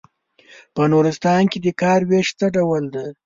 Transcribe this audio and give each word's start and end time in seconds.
په 0.73 0.81
نورستان 0.93 1.43
کې 1.51 1.59
د 1.65 1.67
کار 1.81 1.99
وېش 2.09 2.27
څه 2.39 2.45
ډول 2.55 2.83
دی. 2.93 3.07